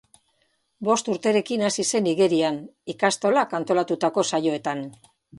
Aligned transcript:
Bost 0.85 1.09
urterekin 1.15 1.65
hasi 1.67 1.83
zen 1.91 2.07
igerian, 2.11 2.57
ikastolak 2.93 3.53
antolatutako 3.59 4.23
saioetan. 4.31 4.83